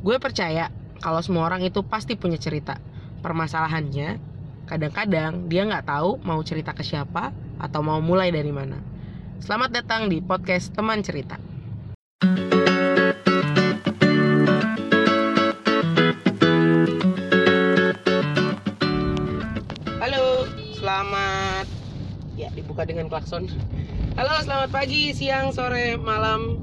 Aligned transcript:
Gue 0.00 0.16
percaya 0.16 0.72
kalau 1.04 1.20
semua 1.20 1.44
orang 1.44 1.60
itu 1.60 1.84
pasti 1.84 2.16
punya 2.16 2.40
cerita. 2.40 2.80
Permasalahannya, 3.20 4.16
kadang-kadang 4.64 5.44
dia 5.52 5.68
nggak 5.68 5.84
tahu 5.84 6.16
mau 6.24 6.40
cerita 6.40 6.72
ke 6.72 6.80
siapa 6.80 7.36
atau 7.60 7.84
mau 7.84 8.00
mulai 8.00 8.32
dari 8.32 8.48
mana. 8.48 8.80
Selamat 9.44 9.76
datang 9.76 10.08
di 10.08 10.24
podcast 10.24 10.72
Teman 10.72 11.04
Cerita. 11.04 11.36
Halo, 20.00 20.48
selamat 20.80 21.68
ya 22.40 22.48
dibuka 22.56 22.88
dengan 22.88 23.12
klakson. 23.12 23.52
Halo, 24.16 24.32
selamat 24.48 24.72
pagi, 24.72 25.12
siang, 25.12 25.52
sore, 25.52 26.00
malam, 26.00 26.56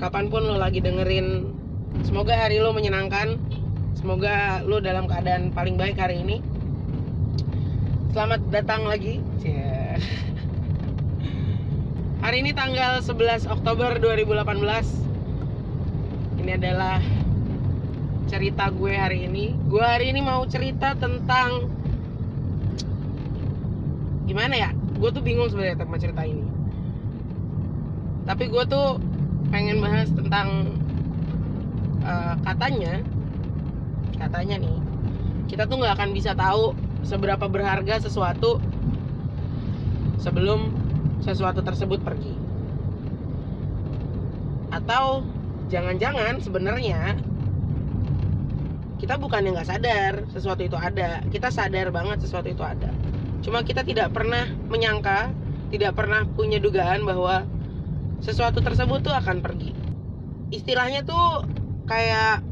kapan 0.00 0.32
pun 0.32 0.48
lo 0.48 0.56
lagi 0.56 0.80
dengerin. 0.80 1.60
Semoga 2.02 2.34
hari 2.34 2.58
lo 2.58 2.74
menyenangkan. 2.74 3.38
Semoga 3.94 4.66
lo 4.66 4.82
dalam 4.82 5.06
keadaan 5.06 5.54
paling 5.54 5.78
baik 5.78 5.94
hari 5.94 6.26
ini. 6.26 6.42
Selamat 8.10 8.42
datang 8.50 8.82
lagi. 8.82 9.22
Cie. 9.38 9.94
Hari 12.18 12.42
ini 12.42 12.50
tanggal 12.50 12.98
11 12.98 13.46
Oktober 13.46 13.94
2018. 14.02 16.42
Ini 16.42 16.58
adalah 16.58 16.98
cerita 18.26 18.74
gue 18.74 18.90
hari 18.90 19.30
ini. 19.30 19.54
Gue 19.70 19.86
hari 19.86 20.10
ini 20.10 20.18
mau 20.18 20.42
cerita 20.50 20.98
tentang 20.98 21.70
gimana 24.26 24.58
ya? 24.58 24.74
Gue 24.98 25.14
tuh 25.14 25.22
bingung 25.22 25.46
sebenarnya 25.46 25.78
tentang 25.78 26.02
cerita 26.02 26.26
ini. 26.26 26.42
Tapi 28.26 28.50
gue 28.50 28.64
tuh 28.66 28.98
pengen 29.54 29.78
bahas 29.78 30.10
tentang 30.10 30.74
uh, 32.04 32.36
katanya, 32.44 33.00
katanya 34.20 34.60
nih, 34.60 34.78
kita 35.48 35.66
tuh 35.66 35.80
nggak 35.80 35.96
akan 35.98 36.10
bisa 36.12 36.36
tahu 36.36 36.76
seberapa 37.04 37.48
berharga 37.48 38.00
sesuatu 38.00 38.60
sebelum 40.20 40.72
sesuatu 41.20 41.60
tersebut 41.64 42.00
pergi. 42.00 42.36
Atau 44.72 45.24
jangan-jangan 45.72 46.40
sebenarnya 46.44 47.16
kita 49.00 49.20
bukan 49.20 49.44
yang 49.44 49.54
nggak 49.56 49.68
sadar 49.68 50.12
sesuatu 50.32 50.64
itu 50.64 50.76
ada, 50.80 51.20
kita 51.28 51.52
sadar 51.52 51.92
banget 51.92 52.24
sesuatu 52.24 52.48
itu 52.48 52.64
ada. 52.64 52.88
Cuma 53.44 53.60
kita 53.60 53.84
tidak 53.84 54.16
pernah 54.16 54.48
menyangka, 54.72 55.28
tidak 55.68 55.92
pernah 55.92 56.24
punya 56.24 56.56
dugaan 56.56 57.04
bahwa 57.04 57.44
sesuatu 58.24 58.64
tersebut 58.64 59.04
tuh 59.04 59.12
akan 59.12 59.44
pergi. 59.44 59.76
Istilahnya 60.48 61.04
tuh 61.04 61.44
kayak 61.84 62.44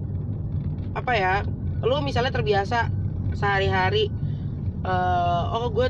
apa 0.92 1.12
ya? 1.16 1.34
Lu 1.82 1.98
misalnya 2.04 2.30
terbiasa 2.30 2.92
sehari-hari, 3.34 4.12
uh, 4.84 5.56
oh 5.56 5.72
gue 5.72 5.88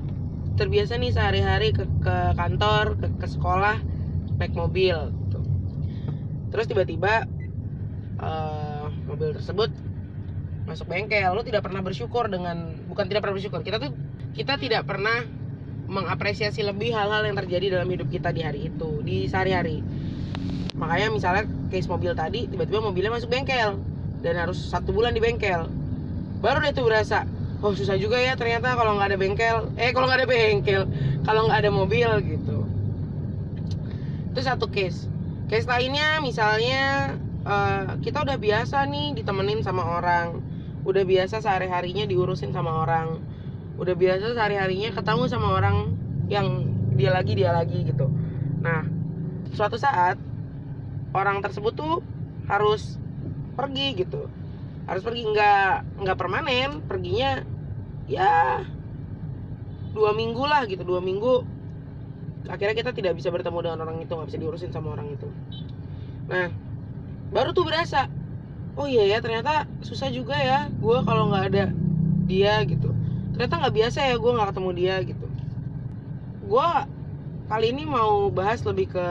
terbiasa 0.57 0.97
nih 1.01 1.13
sehari-hari 1.13 1.75
ke, 1.75 1.85
ke 2.01 2.17
kantor, 2.39 2.97
ke, 3.01 3.07
ke 3.19 3.27
sekolah 3.29 3.81
naik 4.39 4.55
mobil. 4.57 4.97
Gitu. 5.11 5.39
Terus 6.53 6.67
tiba-tiba 6.69 7.27
uh, 8.21 8.87
mobil 9.09 9.37
tersebut 9.37 9.71
masuk 10.63 10.87
bengkel, 10.87 11.35
lu 11.35 11.43
tidak 11.43 11.67
pernah 11.67 11.83
bersyukur 11.83 12.31
dengan 12.31 12.79
bukan 12.87 13.11
tidak 13.11 13.27
pernah 13.27 13.37
bersyukur, 13.37 13.61
kita 13.67 13.83
tuh 13.83 13.93
kita 14.33 14.57
tidak 14.57 14.87
pernah 14.87 15.27
mengapresiasi 15.91 16.65
lebih 16.65 16.95
hal-hal 16.95 17.27
yang 17.27 17.37
terjadi 17.37 17.77
dalam 17.77 17.89
hidup 17.91 18.09
kita 18.09 18.33
di 18.33 18.41
hari 18.41 18.71
itu, 18.73 19.03
di 19.05 19.29
sehari-hari. 19.29 19.85
Makanya 20.83 21.15
misalnya 21.15 21.45
case 21.71 21.87
mobil 21.87 22.11
tadi, 22.19 22.51
tiba-tiba 22.51 22.83
mobilnya 22.83 23.15
masuk 23.15 23.31
bengkel 23.31 23.79
dan 24.27 24.35
harus 24.35 24.59
satu 24.59 24.91
bulan 24.91 25.15
di 25.15 25.23
bengkel. 25.23 25.71
Baru 26.43 26.59
deh 26.59 26.75
tuh 26.75 26.91
berasa, 26.91 27.23
oh 27.63 27.71
susah 27.71 27.95
juga 27.95 28.19
ya 28.19 28.35
ternyata 28.35 28.75
kalau 28.75 28.99
nggak 28.99 29.15
ada 29.15 29.19
bengkel. 29.19 29.57
Eh 29.79 29.95
kalau 29.95 30.11
nggak 30.11 30.27
ada 30.27 30.29
bengkel, 30.29 30.83
kalau 31.23 31.47
nggak 31.47 31.59
ada 31.63 31.71
mobil 31.71 32.11
gitu. 32.27 32.67
Itu 34.35 34.41
satu 34.43 34.67
case. 34.67 35.07
Case 35.47 35.71
lainnya 35.71 36.19
misalnya 36.19 37.15
uh, 37.47 37.95
kita 38.03 38.27
udah 38.27 38.35
biasa 38.43 38.83
nih 38.91 39.23
ditemenin 39.23 39.63
sama 39.63 40.03
orang, 40.03 40.43
udah 40.83 41.07
biasa 41.07 41.39
sehari-harinya 41.39 42.11
diurusin 42.11 42.51
sama 42.51 42.83
orang 42.83 43.23
udah 43.79 43.95
biasa 43.97 44.37
sehari-harinya 44.37 44.93
ketemu 44.93 45.25
sama 45.31 45.59
orang 45.59 45.97
yang 46.29 46.71
dia 46.95 47.11
lagi 47.11 47.33
dia 47.35 47.51
lagi 47.55 47.87
gitu 47.87 48.11
nah 48.61 48.85
suatu 49.57 49.75
saat 49.75 50.19
orang 51.13 51.45
tersebut 51.45 51.73
tuh 51.77 51.95
harus 52.49 52.97
pergi 53.57 53.97
gitu. 53.97 54.29
Harus 54.89 55.03
pergi 55.05 55.23
nggak 55.29 56.03
nggak 56.03 56.19
permanen. 56.19 56.83
Perginya 56.85 57.45
ya 58.11 58.65
dua 59.93 60.17
minggu 60.17 60.43
lah 60.45 60.65
gitu 60.67 60.83
dua 60.83 60.99
minggu. 60.99 61.45
Akhirnya 62.51 62.75
kita 62.75 62.91
tidak 62.91 63.15
bisa 63.15 63.31
bertemu 63.31 63.59
dengan 63.63 63.79
orang 63.87 64.03
itu 64.03 64.11
nggak 64.11 64.29
bisa 64.29 64.41
diurusin 64.41 64.73
sama 64.75 64.99
orang 64.99 65.15
itu. 65.15 65.29
Nah 66.27 66.51
baru 67.33 67.57
tuh 67.57 67.65
berasa 67.65 68.11
oh 68.77 68.89
iya 68.89 69.05
ya 69.09 69.19
ternyata 69.21 69.69
susah 69.85 70.09
juga 70.13 70.37
ya 70.37 70.69
gue 70.69 70.99
kalau 71.05 71.31
nggak 71.31 71.45
ada 71.55 71.65
dia 72.27 72.65
gitu. 72.67 72.91
Ternyata 73.37 73.55
nggak 73.63 73.75
biasa 73.79 73.99
ya 74.11 74.15
gue 74.19 74.31
nggak 74.33 74.49
ketemu 74.53 74.71
dia 74.75 74.95
gitu. 75.07 75.27
Gue 76.49 76.69
kali 77.47 77.67
ini 77.71 77.85
mau 77.85 78.33
bahas 78.33 78.65
lebih 78.65 78.91
ke 78.91 79.07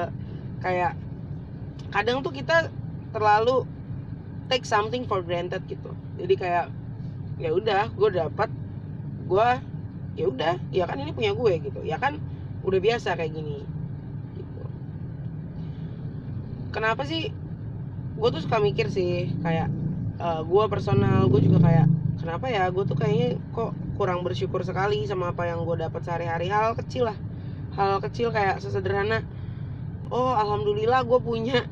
kayak 0.65 0.97
kadang 1.91 2.23
tuh 2.23 2.31
kita 2.31 2.71
terlalu 3.11 3.67
take 4.47 4.63
something 4.63 5.03
for 5.03 5.19
granted 5.19 5.63
gitu. 5.67 5.91
Jadi 6.19 6.33
kayak 6.39 6.65
ya 7.39 7.51
udah 7.51 7.91
gue 7.91 8.09
dapat 8.11 8.49
gue 9.27 9.49
ya 10.19 10.25
udah 10.27 10.55
ya 10.75 10.83
kan 10.87 10.97
ini 10.99 11.11
punya 11.11 11.35
gue 11.35 11.53
gitu. 11.59 11.79
Ya 11.83 11.99
kan 11.99 12.17
udah 12.63 12.79
biasa 12.79 13.19
kayak 13.19 13.35
gini 13.35 13.63
gitu. 14.39 14.63
Kenapa 16.71 17.03
sih? 17.03 17.31
Gue 18.15 18.29
tuh 18.31 18.43
suka 18.43 18.59
mikir 18.63 18.87
sih 18.87 19.31
kayak 19.43 19.67
uh, 20.19 20.41
gue 20.47 20.63
personal 20.71 21.27
gue 21.27 21.41
juga 21.43 21.59
kayak 21.63 21.87
kenapa 22.19 22.47
ya 22.47 22.69
gue 22.69 22.83
tuh 22.87 22.95
kayaknya 22.95 23.39
kok 23.51 23.75
kurang 23.99 24.23
bersyukur 24.23 24.61
sekali 24.63 25.03
sama 25.07 25.35
apa 25.35 25.47
yang 25.47 25.67
gue 25.67 25.75
dapat 25.75 26.01
sehari-hari? 26.07 26.47
Hal 26.47 26.75
kecil 26.79 27.11
lah. 27.11 27.17
Hal 27.75 27.99
kecil 28.03 28.35
kayak 28.35 28.59
sesederhana 28.63 29.23
oh 30.11 30.35
alhamdulillah 30.35 31.07
gue 31.07 31.19
punya 31.23 31.63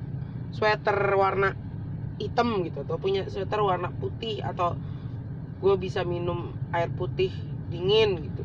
sweater 0.56 0.98
warna 1.16 1.54
hitam 2.20 2.66
gitu 2.68 2.84
atau 2.84 3.00
punya 3.00 3.24
sweater 3.32 3.64
warna 3.64 3.94
putih 3.96 4.44
atau 4.44 4.76
gue 5.60 5.76
bisa 5.80 6.04
minum 6.04 6.56
air 6.72 6.92
putih 6.92 7.32
dingin 7.72 8.20
gitu. 8.32 8.44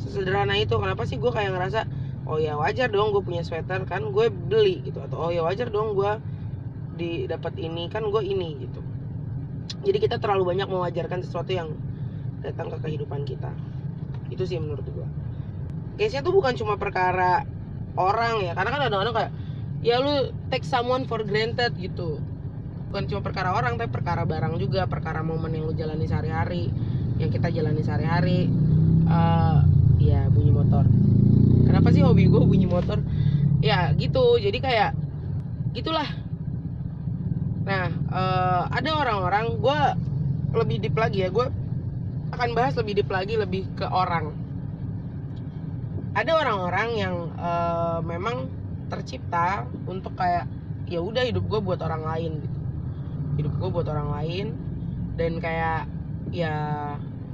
Sesederhana 0.00 0.58
itu 0.58 0.74
kenapa 0.76 1.06
sih 1.06 1.16
gue 1.16 1.30
kayak 1.30 1.54
ngerasa 1.54 1.86
oh 2.24 2.40
ya 2.40 2.56
wajar 2.56 2.88
dong 2.88 3.12
gue 3.12 3.22
punya 3.24 3.44
sweater 3.44 3.84
kan 3.88 4.10
gue 4.10 4.26
beli 4.28 4.84
gitu. 4.84 5.00
Atau 5.00 5.28
oh 5.28 5.30
ya 5.32 5.44
wajar 5.44 5.68
dong 5.72 5.96
gue 5.96 6.12
di 6.94 7.26
dapat 7.26 7.56
ini 7.56 7.88
kan 7.88 8.04
gue 8.04 8.22
ini 8.24 8.68
gitu. 8.68 8.80
Jadi 9.84 9.98
kita 10.00 10.16
terlalu 10.20 10.56
banyak 10.56 10.68
mewajarkan 10.68 11.24
sesuatu 11.24 11.52
yang 11.52 11.72
datang 12.44 12.68
ke 12.72 12.78
kehidupan 12.84 13.24
kita. 13.24 13.52
Itu 14.28 14.44
sih 14.44 14.60
menurut 14.60 14.84
gue 14.84 15.08
case 15.94 16.14
nya 16.18 16.22
tuh 16.26 16.34
bukan 16.34 16.54
cuma 16.58 16.74
perkara 16.74 17.46
orang 17.94 18.42
ya 18.42 18.52
karena 18.58 18.70
kan 18.74 18.80
kadang-kadang 18.86 19.14
kayak 19.14 19.32
ya 19.84 20.00
lu 20.00 20.32
take 20.48 20.64
someone 20.64 21.04
for 21.04 21.20
granted 21.22 21.76
gitu. 21.76 22.18
Bukan 22.88 23.04
cuma 23.10 23.20
perkara 23.20 23.52
orang 23.52 23.76
tapi 23.76 23.92
perkara 23.92 24.24
barang 24.24 24.56
juga 24.56 24.88
perkara 24.88 25.20
momen 25.20 25.52
yang 25.52 25.68
lu 25.68 25.74
jalani 25.76 26.08
sehari-hari 26.08 26.72
yang 27.20 27.28
kita 27.28 27.52
jalani 27.52 27.82
sehari-hari. 27.84 28.48
Uh, 29.04 29.60
ya 30.00 30.26
bunyi 30.32 30.50
motor. 30.50 30.88
Kenapa 31.68 31.92
sih 31.92 32.00
hobi 32.00 32.26
gue 32.26 32.40
bunyi 32.40 32.64
motor? 32.64 33.04
Ya 33.60 33.92
gitu. 33.92 34.40
Jadi 34.40 34.58
kayak 34.64 34.96
gitulah. 35.76 36.08
Nah, 37.64 37.88
uh, 38.12 38.62
ada 38.68 38.90
orang-orang, 38.92 39.56
gue 39.56 39.78
lebih 40.52 40.76
deep 40.84 40.96
lagi 41.00 41.24
ya, 41.24 41.32
gue 41.32 41.48
akan 42.30 42.50
bahas 42.52 42.76
lebih 42.76 43.00
deep 43.00 43.08
lagi, 43.08 43.40
lebih 43.40 43.64
ke 43.72 43.88
orang. 43.88 44.36
Ada 46.12 46.30
orang-orang 46.44 46.88
yang 46.94 47.14
uh, 47.40 48.04
memang 48.04 48.52
tercipta 48.94 49.66
untuk 49.90 50.14
kayak 50.14 50.46
ya 50.86 51.02
udah 51.02 51.26
hidup 51.26 51.44
gue 51.50 51.60
buat 51.64 51.80
orang 51.82 52.06
lain 52.06 52.32
gitu, 52.44 52.58
hidup 53.42 53.52
gue 53.58 53.68
buat 53.72 53.86
orang 53.88 54.08
lain 54.20 54.46
dan 55.18 55.42
kayak 55.42 55.90
ya 56.30 56.54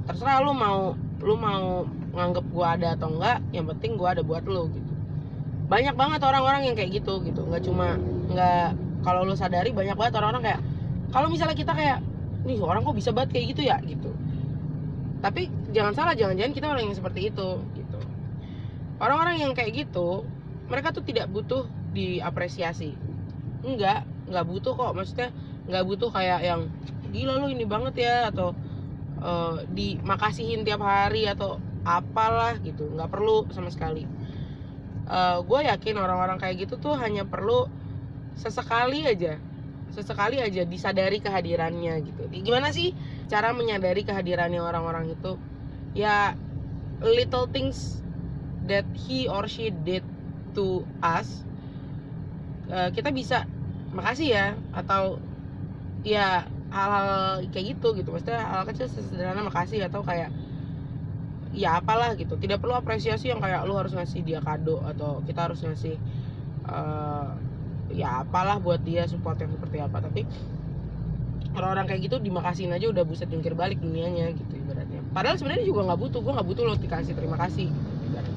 terserah 0.07 0.41
lu 0.41 0.55
mau 0.57 0.97
lu 1.21 1.37
mau 1.37 1.85
nganggep 2.11 2.45
gue 2.49 2.65
ada 2.65 2.97
atau 2.97 3.13
enggak, 3.13 3.39
yang 3.53 3.69
penting 3.69 3.95
gue 3.95 4.07
ada 4.09 4.23
buat 4.25 4.43
lu 4.49 4.67
gitu. 4.73 4.93
Banyak 5.69 5.95
banget 5.95 6.19
orang-orang 6.25 6.67
yang 6.67 6.75
kayak 6.75 6.97
gitu 6.97 7.21
gitu, 7.23 7.45
nggak 7.45 7.63
cuma 7.63 7.95
nggak 8.31 8.75
kalau 9.05 9.25
lo 9.25 9.33
sadari 9.37 9.71
banyak 9.71 9.95
banget 9.95 10.13
orang-orang 10.19 10.43
kayak 10.51 10.61
kalau 11.11 11.27
misalnya 11.27 11.55
kita 11.55 11.73
kayak 11.75 11.99
nih 12.41 12.57
orang 12.57 12.81
kok 12.81 12.97
bisa 12.97 13.13
banget 13.13 13.29
kayak 13.37 13.45
gitu 13.53 13.61
ya? 13.67 13.77
Gitu. 13.83 14.09
Tapi 15.21 15.53
jangan 15.71 15.93
salah 15.93 16.13
jangan-jangan 16.17 16.53
kita 16.55 16.65
orang 16.65 16.83
yang 16.89 16.97
seperti 16.97 17.29
itu 17.29 17.49
gitu. 17.77 17.99
Orang-orang 18.97 19.37
yang 19.37 19.51
kayak 19.53 19.85
gitu 19.85 20.25
mereka 20.71 20.95
tuh 20.95 21.03
tidak 21.03 21.27
butuh 21.27 21.67
diapresiasi. 21.91 22.95
Enggak 23.67 24.07
enggak 24.31 24.45
butuh 24.47 24.73
kok. 24.79 24.95
Maksudnya 24.95 25.29
nggak 25.67 25.83
butuh 25.83 26.09
kayak 26.15 26.39
yang 26.47 26.71
gila 27.11 27.43
lu 27.43 27.51
ini 27.51 27.67
banget 27.67 28.07
ya 28.07 28.15
atau 28.31 28.55
uh, 29.19 29.67
dimakasihin 29.67 30.63
tiap 30.63 30.79
hari 30.79 31.27
atau 31.27 31.59
apalah 31.83 32.55
gitu. 32.63 32.87
Nggak 32.95 33.11
perlu 33.11 33.51
sama 33.51 33.67
sekali. 33.67 34.07
Uh, 35.11 35.43
gue 35.43 35.59
yakin 35.67 35.99
orang-orang 35.99 36.39
kayak 36.39 36.63
gitu 36.63 36.79
tuh 36.79 36.95
hanya 36.95 37.27
perlu 37.27 37.67
sesekali 38.39 39.03
aja 39.03 39.35
sesekali 39.91 40.39
aja 40.39 40.63
disadari 40.63 41.19
kehadirannya 41.19 41.99
gitu. 42.07 42.23
Gimana 42.31 42.71
sih 42.71 42.95
cara 43.27 43.51
menyadari 43.51 44.07
kehadirannya 44.07 44.63
orang-orang 44.63 45.11
itu? 45.11 45.35
Ya 45.91 46.33
little 47.03 47.51
things 47.51 47.99
that 48.65 48.87
he 48.95 49.27
or 49.27 49.45
she 49.51 49.69
did 49.83 50.01
to 50.53 50.87
us 51.03 51.43
uh, 52.71 52.89
kita 52.91 53.11
bisa 53.11 53.47
makasih 53.91 54.31
ya 54.31 54.45
atau 54.71 55.19
ya 56.07 56.47
hal-hal 56.71 57.43
kayak 57.51 57.75
gitu 57.75 57.93
gitu. 57.99 58.09
Maksudnya 58.15 58.41
hal 58.41 58.63
kecil 58.63 58.87
sederhana 58.87 59.43
makasih 59.43 59.83
atau 59.83 60.01
kayak 60.01 60.31
ya 61.51 61.83
apalah 61.83 62.15
gitu. 62.15 62.39
Tidak 62.39 62.57
perlu 62.63 62.79
apresiasi 62.79 63.27
yang 63.27 63.43
kayak 63.43 63.67
lu 63.67 63.75
harus 63.75 63.91
ngasih 63.91 64.23
dia 64.23 64.39
kado 64.39 64.79
atau 64.79 65.19
kita 65.27 65.51
harus 65.51 65.59
ngasih 65.59 65.99
uh, 66.71 67.35
ya 67.91 68.23
apalah 68.23 68.57
buat 68.63 68.79
dia 68.87 69.03
support 69.11 69.35
yang 69.43 69.51
seperti 69.51 69.83
apa. 69.83 69.99
Tapi 69.99 70.23
orang-orang 71.51 71.91
kayak 71.91 72.07
gitu 72.07 72.15
dimakasihin 72.23 72.71
aja 72.71 72.87
udah 72.87 73.03
buset 73.03 73.27
jungkir 73.27 73.51
balik 73.51 73.83
dunianya 73.83 74.31
gitu 74.31 74.55
ibaratnya. 74.55 75.03
Padahal 75.11 75.35
sebenarnya 75.35 75.67
juga 75.67 75.91
nggak 75.91 75.99
butuh. 75.99 76.19
Gue 76.23 76.31
nggak 76.31 76.47
butuh 76.47 76.63
lo 76.63 76.79
dikasih 76.79 77.13
terima 77.19 77.35
kasih 77.35 77.67
gitu, 77.67 78.31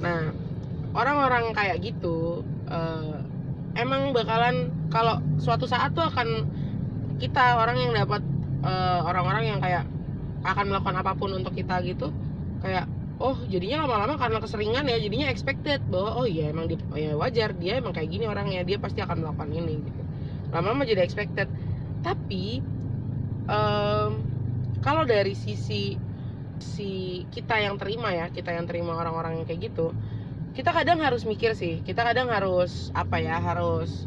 nah 0.00 0.32
orang-orang 0.92 1.56
kayak 1.56 1.80
gitu 1.80 2.44
uh, 2.68 3.20
emang 3.76 4.12
bakalan 4.12 4.68
kalau 4.92 5.20
suatu 5.40 5.64
saat 5.64 5.96
tuh 5.96 6.04
akan 6.04 6.48
kita 7.16 7.56
orang 7.56 7.76
yang 7.80 7.92
dapat 7.96 8.20
uh, 8.64 9.00
orang-orang 9.08 9.56
yang 9.56 9.60
kayak 9.60 9.84
akan 10.42 10.64
melakukan 10.68 10.96
apa 10.98 11.12
pun 11.14 11.30
untuk 11.32 11.54
kita 11.54 11.80
gitu 11.86 12.10
kayak 12.60 12.90
oh 13.22 13.38
jadinya 13.46 13.86
lama-lama 13.86 14.18
karena 14.18 14.38
keseringan 14.42 14.84
ya 14.90 14.98
jadinya 14.98 15.30
expected 15.30 15.78
bahwa 15.86 16.18
oh 16.18 16.26
iya 16.26 16.50
emang 16.50 16.66
dia 16.66 16.78
oh 16.90 16.98
ya 16.98 17.14
wajar 17.14 17.54
dia 17.54 17.78
emang 17.78 17.94
kayak 17.94 18.10
gini 18.10 18.26
orangnya 18.26 18.66
dia 18.66 18.76
pasti 18.82 18.98
akan 18.98 19.22
melakukan 19.22 19.50
ini 19.54 19.78
gitu. 19.78 20.02
Lama-lama 20.52 20.84
jadi 20.84 21.06
expected. 21.06 21.48
Tapi 22.02 22.60
um, 23.46 24.10
kalau 24.82 25.06
dari 25.06 25.38
sisi 25.38 25.94
si 26.58 27.22
kita 27.30 27.58
yang 27.62 27.78
terima 27.78 28.10
ya 28.14 28.26
kita 28.30 28.54
yang 28.54 28.66
terima 28.66 28.98
orang-orang 28.98 29.42
yang 29.42 29.46
kayak 29.46 29.70
gitu 29.70 29.94
kita 30.52 30.70
kadang 30.72 31.00
harus 31.00 31.24
mikir 31.24 31.56
sih 31.56 31.80
kita 31.80 32.04
kadang 32.04 32.28
harus 32.28 32.92
apa 32.92 33.16
ya 33.20 33.40
harus 33.40 34.04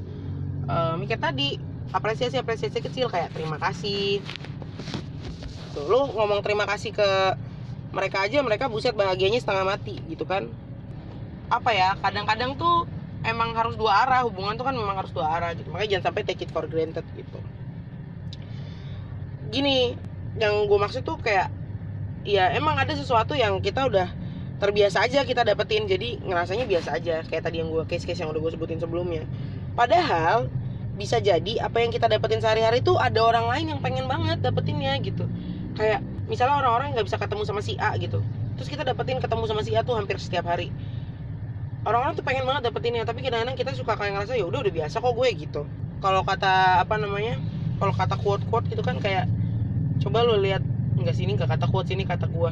uh, 0.70 0.94
mikir 0.98 1.18
tadi 1.18 1.58
apresiasi 1.94 2.36
apresiasi 2.40 2.82
kecil 2.82 3.12
kayak 3.12 3.32
terima 3.36 3.62
kasih. 3.62 4.24
Tuh 5.76 5.86
lu 5.86 6.02
ngomong 6.16 6.42
terima 6.42 6.66
kasih 6.66 6.96
ke 6.96 7.10
mereka 7.96 8.26
aja 8.28 8.44
mereka 8.44 8.68
buset 8.68 8.96
bahagianya 8.98 9.40
setengah 9.40 9.64
mati 9.64 10.00
gitu 10.10 10.28
kan? 10.28 10.50
Apa 11.52 11.72
ya 11.76 11.96
kadang-kadang 12.02 12.58
tuh 12.58 12.90
emang 13.24 13.54
harus 13.54 13.78
dua 13.78 14.06
arah 14.06 14.22
hubungan 14.26 14.58
tuh 14.58 14.66
kan 14.66 14.76
memang 14.76 14.98
harus 14.98 15.14
dua 15.14 15.28
arah 15.30 15.52
gitu. 15.54 15.70
Makanya 15.70 16.00
jangan 16.00 16.06
sampai 16.12 16.22
take 16.26 16.44
it 16.44 16.52
for 16.52 16.66
granted 16.66 17.06
gitu. 17.16 17.40
Gini 19.54 19.96
yang 20.36 20.68
gue 20.68 20.80
maksud 20.80 21.08
tuh 21.08 21.16
kayak 21.22 21.48
ya 22.28 22.52
emang 22.58 22.76
ada 22.76 22.92
sesuatu 22.98 23.38
yang 23.38 23.62
kita 23.64 23.88
udah 23.88 24.10
terbiasa 24.60 25.04
aja 25.04 25.24
kita 25.28 25.44
dapetin. 25.44 25.88
Jadi 25.88 26.22
ngerasanya 26.24 26.66
biasa 26.68 26.90
aja 26.96 27.24
kayak 27.28 27.44
tadi 27.44 27.60
yang 27.62 27.70
gue 27.72 27.84
case-case 27.88 28.20
yang 28.24 28.32
udah 28.32 28.42
gue 28.42 28.52
sebutin 28.56 28.80
sebelumnya. 28.80 29.24
Padahal 29.76 30.48
bisa 30.96 31.20
jadi 31.20 31.60
apa 31.60 31.84
yang 31.84 31.92
kita 31.92 32.08
dapetin 32.08 32.40
sehari-hari 32.40 32.80
tuh 32.80 32.96
ada 32.96 33.20
orang 33.20 33.52
lain 33.52 33.76
yang 33.76 33.80
pengen 33.84 34.08
banget 34.08 34.40
dapetinnya 34.40 34.96
gitu. 35.04 35.28
Kayak 35.76 36.00
misalnya 36.32 36.64
orang-orang 36.64 36.96
nggak 36.96 37.06
bisa 37.06 37.20
ketemu 37.20 37.44
sama 37.44 37.60
si 37.60 37.76
A 37.76 38.00
gitu. 38.00 38.24
Terus 38.56 38.72
kita 38.72 38.88
dapetin 38.88 39.20
ketemu 39.20 39.44
sama 39.52 39.62
si 39.68 39.76
A 39.76 39.84
tuh 39.84 40.00
hampir 40.00 40.16
setiap 40.16 40.48
hari. 40.48 40.72
Orang-orang 41.86 42.18
tuh 42.18 42.26
pengen 42.26 42.48
banget 42.48 42.72
dapetinnya 42.72 43.04
tapi 43.04 43.22
kadang-kadang 43.22 43.60
kita 43.60 43.76
suka 43.76 43.94
kayak 44.00 44.18
ngerasa 44.18 44.40
ya 44.40 44.48
udah 44.48 44.64
udah 44.64 44.74
biasa 44.74 45.04
kok 45.04 45.14
gue 45.14 45.30
gitu. 45.36 45.62
Kalau 46.00 46.24
kata 46.24 46.82
apa 46.82 46.96
namanya 46.96 47.38
kalau 47.78 47.92
kata 47.92 48.16
quote 48.16 48.44
quote 48.48 48.66
gitu 48.72 48.82
kan 48.82 48.98
kayak 49.04 49.28
coba 50.00 50.24
lo 50.24 50.40
lihat 50.40 50.64
nggak 50.96 51.16
sini 51.16 51.36
nggak 51.36 51.52
kata 51.52 51.68
quote 51.68 51.92
sini 51.92 52.08
kata 52.08 52.32
gue 52.32 52.52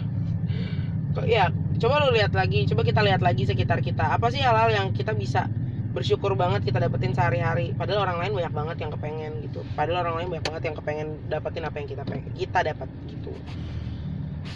ya 1.28 1.54
coba 1.80 2.04
lo 2.04 2.14
lihat 2.14 2.34
lagi 2.34 2.66
coba 2.70 2.81
kita 2.86 3.02
lihat 3.02 3.22
lagi 3.22 3.44
sekitar 3.48 3.80
kita. 3.81 4.14
Apa 4.14 4.30
sih 4.30 4.42
hal-hal 4.42 4.70
yang 4.74 4.88
kita 4.92 5.14
bisa 5.14 5.50
bersyukur 5.94 6.34
banget 6.34 6.66
kita 6.66 6.81
dapetin 6.81 7.14
sehari-hari? 7.14 7.72
Padahal 7.78 8.10
orang 8.10 8.18
lain 8.25 8.34
banyak 8.34 8.54
banget 8.54 8.78
yang 8.81 8.92
kepengen 8.94 9.31
gitu. 9.46 9.62
Padahal 9.78 10.10
orang 10.10 10.16
lain 10.24 10.28
banyak 10.38 10.46
banget 10.46 10.64
yang 10.72 10.75
kepengen 10.78 11.08
dapetin 11.30 11.64
apa 11.66 11.75
yang 11.80 11.88
kita 11.90 12.04
pengen 12.06 12.25
kita 12.34 12.60
dapat 12.66 12.90
gitu. 13.10 13.31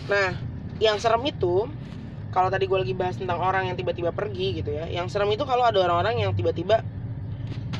Nah 0.09 0.29
yang 0.77 0.97
serem 1.01 1.23
itu 1.25 1.65
kalau 2.29 2.53
tadi 2.53 2.69
gue 2.69 2.77
lagi 2.77 2.93
bahas 2.93 3.17
tentang 3.17 3.41
orang 3.41 3.71
yang 3.71 3.77
tiba-tiba 3.79 4.13
pergi 4.13 4.61
gitu 4.61 4.69
ya 4.69 4.85
yang 4.85 5.09
serem 5.09 5.31
itu 5.33 5.41
kalau 5.47 5.65
ada 5.65 5.79
orang-orang 5.81 6.21
yang 6.21 6.37
tiba-tiba 6.37 6.85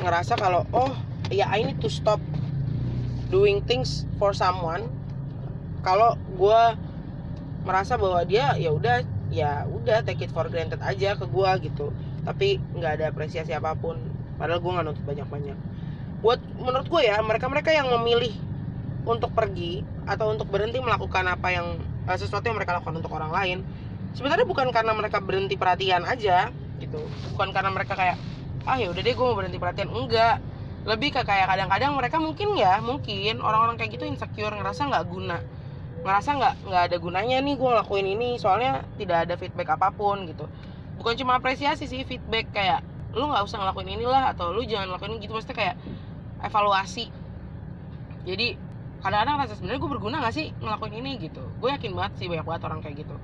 ngerasa 0.02 0.34
kalau 0.34 0.66
oh 0.74 0.90
ya 1.30 1.46
I 1.52 1.62
need 1.62 1.78
to 1.84 1.92
stop 1.92 2.18
doing 3.28 3.64
things 3.64 4.08
for 4.18 4.32
someone. 4.32 4.88
Kalau 5.84 6.16
gue 6.36 6.62
merasa 7.64 8.00
bahwa 8.00 8.24
dia 8.24 8.56
ya 8.56 8.72
udah 8.72 9.04
ya 9.34 9.68
udah 9.68 10.04
take 10.08 10.28
it 10.28 10.32
for 10.32 10.48
granted 10.48 10.80
aja 10.84 11.16
ke 11.16 11.26
gue 11.28 11.50
gitu. 11.70 11.92
Tapi 12.24 12.60
nggak 12.76 12.92
ada 13.02 13.06
apresiasi 13.12 13.52
apa 13.56 13.76
pun. 13.76 14.00
Padahal 14.36 14.60
gue 14.60 14.72
nggak 14.72 14.86
nuntut 14.86 15.06
banyak 15.06 15.28
banyak 15.28 15.58
buat 16.22 16.42
menurut 16.58 16.88
gue 16.90 17.02
ya 17.06 17.22
mereka 17.22 17.46
mereka 17.46 17.70
yang 17.70 17.94
memilih 17.94 18.34
untuk 19.06 19.32
pergi 19.38 19.86
atau 20.10 20.34
untuk 20.34 20.50
berhenti 20.50 20.82
melakukan 20.82 21.30
apa 21.30 21.54
yang 21.54 21.78
uh, 22.10 22.18
sesuatu 22.18 22.50
yang 22.50 22.58
mereka 22.58 22.82
lakukan 22.82 22.98
untuk 22.98 23.14
orang 23.14 23.32
lain 23.32 23.58
sebenarnya 24.18 24.48
bukan 24.50 24.74
karena 24.74 24.98
mereka 24.98 25.22
berhenti 25.22 25.54
perhatian 25.54 26.04
aja 26.10 26.50
gitu. 26.82 27.02
Bukan 27.38 27.54
karena 27.54 27.70
mereka 27.70 27.94
kayak 27.94 28.18
ah 28.66 28.76
ya 28.82 28.90
udah 28.90 29.02
deh 29.02 29.14
gue 29.14 29.26
mau 29.26 29.38
berhenti 29.38 29.62
perhatian. 29.62 29.90
Enggak. 29.94 30.42
Lebih 30.88 31.20
ke 31.20 31.22
kayak 31.28 31.52
kadang-kadang 31.52 31.92
mereka 32.00 32.18
mungkin 32.18 32.56
ya 32.56 32.80
mungkin 32.80 33.44
orang-orang 33.44 33.76
kayak 33.76 34.00
gitu 34.00 34.08
insecure 34.08 34.56
ngerasa 34.56 34.88
nggak 34.88 35.06
guna 35.12 35.38
ngerasa 36.04 36.30
nggak 36.38 36.54
nggak 36.68 36.84
ada 36.92 36.98
gunanya 37.02 37.38
nih 37.42 37.56
gue 37.58 37.70
ngelakuin 37.70 38.08
ini 38.08 38.30
soalnya 38.38 38.86
tidak 38.96 39.28
ada 39.28 39.34
feedback 39.40 39.70
apa 39.74 39.90
pun 39.94 40.30
gitu. 40.30 40.46
Bukan 41.02 41.14
cuma 41.18 41.38
apresiasi 41.38 41.90
sih 41.90 42.06
feedback 42.06 42.54
kayak 42.54 42.82
lu 43.18 43.30
nggak 43.30 43.46
usah 43.46 43.58
ngelakuin 43.62 43.98
inilah 43.98 44.34
atau 44.34 44.54
lu 44.54 44.62
jangan 44.66 44.94
ngelakuin 44.94 45.18
gitu. 45.22 45.34
Maksudnya 45.34 45.58
kayak 45.58 45.76
evaluasi. 46.46 47.10
Jadi 48.28 48.48
kadang-kadang 49.02 49.36
rasa 49.46 49.54
sebenarnya 49.56 49.80
gue 49.80 49.92
berguna 49.94 50.16
gak 50.26 50.36
sih 50.36 50.52
ngelakuin 50.58 50.96
ini 51.00 51.12
gitu? 51.22 51.44
Gue 51.62 51.70
yakin 51.72 51.94
banget 51.96 52.14
sih 52.20 52.28
banyak 52.28 52.44
banget 52.44 52.62
orang 52.68 52.80
kayak 52.84 52.96
gitu. 53.06 53.16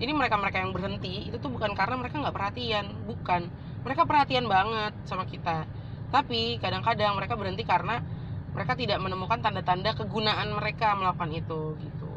Jadi 0.00 0.12
mereka-mereka 0.16 0.58
yang 0.60 0.72
berhenti 0.72 1.28
itu 1.28 1.36
tuh 1.38 1.52
bukan 1.52 1.72
karena 1.76 1.96
mereka 1.96 2.20
nggak 2.20 2.34
perhatian 2.34 2.84
bukan. 3.04 3.48
Mereka 3.84 4.04
perhatian 4.04 4.44
banget 4.48 4.92
sama 5.08 5.24
kita. 5.24 5.64
Tapi 6.10 6.58
kadang-kadang 6.58 7.14
mereka 7.16 7.38
berhenti 7.38 7.62
karena 7.64 8.02
mereka 8.50 8.74
tidak 8.74 8.98
menemukan 8.98 9.38
tanda-tanda 9.38 9.94
kegunaan 9.94 10.50
mereka 10.50 10.98
melakukan 10.98 11.30
itu 11.30 11.78
gitu 11.78 12.09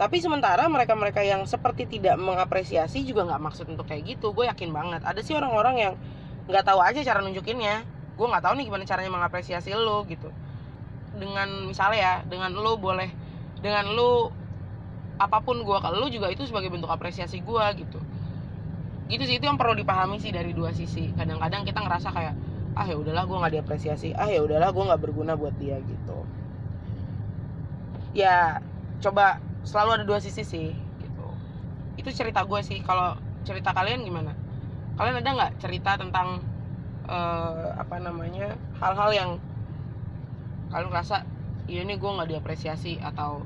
tapi 0.00 0.16
sementara 0.16 0.64
mereka-mereka 0.64 1.20
yang 1.20 1.44
seperti 1.44 1.84
tidak 1.84 2.16
mengapresiasi 2.16 3.04
juga 3.04 3.28
nggak 3.28 3.42
maksud 3.52 3.68
untuk 3.68 3.84
kayak 3.84 4.16
gitu. 4.16 4.32
Gue 4.32 4.48
yakin 4.48 4.72
banget. 4.72 5.04
Ada 5.04 5.20
sih 5.20 5.36
orang-orang 5.36 5.76
yang 5.76 5.94
nggak 6.48 6.64
tahu 6.64 6.80
aja 6.80 7.04
cara 7.04 7.20
nunjukinnya. 7.20 7.84
Gue 8.16 8.24
nggak 8.24 8.40
tahu 8.40 8.56
nih 8.56 8.64
gimana 8.72 8.88
caranya 8.88 9.12
mengapresiasi 9.12 9.76
lo 9.76 10.08
gitu. 10.08 10.32
Dengan 11.20 11.68
misalnya 11.68 12.00
ya 12.00 12.14
dengan 12.24 12.48
lo 12.56 12.80
boleh 12.80 13.12
dengan 13.60 13.92
lo 13.92 14.32
apa 15.20 15.44
pun 15.44 15.60
gue 15.60 15.78
ke 15.84 15.88
lo 15.92 16.08
juga 16.08 16.32
itu 16.32 16.48
sebagai 16.48 16.72
bentuk 16.72 16.88
apresiasi 16.88 17.44
gue 17.44 17.64
gitu. 17.84 18.00
Gitu 19.12 19.22
sih 19.28 19.36
itu 19.36 19.44
yang 19.44 19.60
perlu 19.60 19.76
dipahami 19.76 20.16
sih 20.16 20.32
dari 20.32 20.56
dua 20.56 20.72
sisi. 20.72 21.12
Kadang-kadang 21.12 21.60
kita 21.68 21.76
ngerasa 21.76 22.08
kayak 22.08 22.34
ah 22.72 22.88
ya 22.88 22.96
udahlah 22.96 23.28
gue 23.28 23.36
nggak 23.36 23.52
diapresiasi. 23.52 24.16
Ah 24.16 24.32
ya 24.32 24.40
udahlah 24.40 24.72
gue 24.72 24.80
nggak 24.80 25.02
berguna 25.04 25.36
buat 25.36 25.52
dia 25.60 25.76
gitu. 25.76 26.24
Ya 28.16 28.64
coba 29.04 29.49
selalu 29.64 30.00
ada 30.00 30.04
dua 30.06 30.18
sisi 30.22 30.42
sih 30.44 30.68
gitu. 30.74 31.26
Itu 32.00 32.10
cerita 32.12 32.44
gue 32.44 32.60
sih. 32.64 32.80
Kalau 32.84 33.16
cerita 33.44 33.72
kalian 33.76 34.04
gimana? 34.04 34.32
Kalian 34.96 35.20
ada 35.20 35.30
nggak 35.30 35.52
cerita 35.60 35.96
tentang 35.96 36.44
uh, 37.08 37.76
apa 37.76 37.96
namanya 38.00 38.56
hal-hal 38.80 39.10
yang 39.12 39.30
kalian 40.70 40.92
rasa 40.92 41.26
iya 41.66 41.82
nih 41.82 41.98
gue 41.98 42.10
nggak 42.10 42.30
diapresiasi 42.30 43.02
atau 43.02 43.42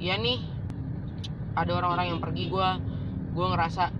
iya 0.00 0.16
nih 0.16 0.40
ada 1.52 1.76
orang-orang 1.76 2.16
yang 2.16 2.20
pergi 2.24 2.48
gue 2.48 2.68
gue 3.32 3.46
ngerasa 3.46 3.92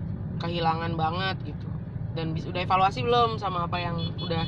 kehilangan 0.43 0.93
banget 0.99 1.37
gitu. 1.47 1.67
Dan 2.13 2.37
udah 2.37 2.61
evaluasi 2.61 3.01
belum 3.01 3.41
sama 3.41 3.65
apa 3.65 3.81
yang 3.81 3.97
udah 4.21 4.45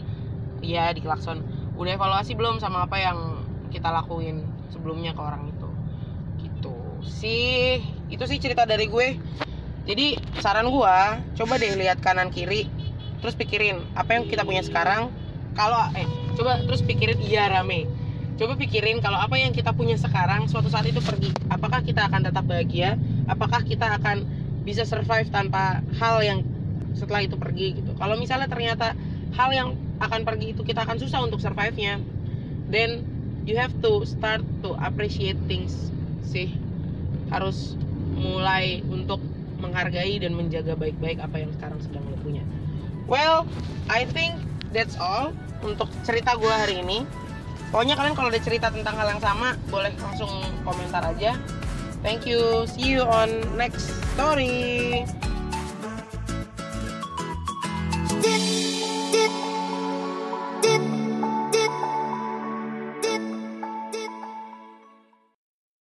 ya 0.62 0.94
di 0.94 1.02
klakson. 1.02 1.42
Udah 1.76 1.98
evaluasi 1.98 2.38
belum 2.38 2.62
sama 2.62 2.86
apa 2.86 2.98
yang 3.02 3.18
kita 3.74 3.90
lakuin 3.92 4.46
sebelumnya 4.72 5.12
ke 5.12 5.22
orang 5.22 5.50
itu 5.50 5.66
sih 7.06 7.82
itu 8.10 8.24
sih 8.26 8.38
cerita 8.42 8.66
dari 8.66 8.90
gue. 8.90 9.18
Jadi 9.86 10.18
saran 10.42 10.70
gue 10.70 10.98
coba 11.38 11.54
deh 11.62 11.78
lihat 11.78 12.02
kanan 12.02 12.34
kiri 12.34 12.66
terus 13.22 13.38
pikirin 13.38 13.82
apa 13.94 14.18
yang 14.18 14.26
kita 14.26 14.44
punya 14.46 14.62
sekarang. 14.66 15.14
Kalau 15.56 15.80
eh 15.96 16.06
coba 16.36 16.62
terus 16.66 16.82
pikirin 16.82 17.22
iya 17.22 17.48
rame. 17.48 17.88
Coba 18.36 18.60
pikirin 18.60 19.00
kalau 19.00 19.16
apa 19.16 19.40
yang 19.40 19.56
kita 19.56 19.72
punya 19.72 19.96
sekarang 19.96 20.50
suatu 20.52 20.68
saat 20.68 20.86
itu 20.90 21.00
pergi. 21.00 21.32
Apakah 21.48 21.86
kita 21.86 22.10
akan 22.12 22.28
tetap 22.28 22.44
bahagia? 22.44 23.00
Apakah 23.32 23.64
kita 23.64 23.96
akan 24.02 24.28
bisa 24.66 24.84
survive 24.84 25.30
tanpa 25.30 25.80
hal 26.02 26.20
yang 26.26 26.40
setelah 26.98 27.24
itu 27.24 27.38
pergi 27.38 27.80
gitu. 27.80 27.96
Kalau 27.96 28.18
misalnya 28.18 28.50
ternyata 28.50 28.98
hal 29.36 29.50
yang 29.54 29.70
akan 30.00 30.28
pergi 30.28 30.52
itu 30.52 30.62
kita 30.64 30.84
akan 30.84 30.98
susah 31.00 31.24
untuk 31.24 31.40
survive 31.40 31.76
nya 31.80 32.00
then 32.68 33.04
you 33.48 33.56
have 33.56 33.72
to 33.80 34.04
start 34.04 34.42
to 34.66 34.76
appreciate 34.82 35.38
things 35.48 35.94
sih. 36.26 36.58
Harus 37.30 37.78
mulai 38.16 38.82
untuk 38.90 39.22
menghargai 39.62 40.20
dan 40.20 40.36
menjaga 40.36 40.76
baik-baik 40.76 41.24
apa 41.24 41.42
yang 41.42 41.52
sekarang 41.56 41.80
sedang 41.82 42.04
lo 42.10 42.18
punya. 42.20 42.44
Well 43.06 43.46
I 43.88 44.10
think 44.10 44.36
that's 44.74 44.98
all 44.98 45.32
untuk 45.64 45.88
cerita 46.04 46.36
gue 46.36 46.52
hari 46.52 46.82
ini. 46.82 47.08
Pokoknya 47.74 47.98
kalian 47.98 48.16
kalau 48.16 48.30
ada 48.30 48.42
cerita 48.42 48.68
tentang 48.70 48.96
hal 48.96 49.18
yang 49.18 49.22
sama 49.24 49.58
boleh 49.68 49.92
langsung 50.00 50.32
komentar 50.64 51.04
aja. 51.04 51.36
Thank 52.06 52.30
you. 52.30 52.70
See 52.70 52.86
you 52.86 53.02
on 53.02 53.42
next 53.58 53.90
story 54.14 55.10